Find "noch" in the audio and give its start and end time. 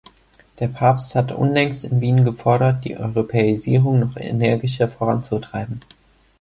3.99-4.17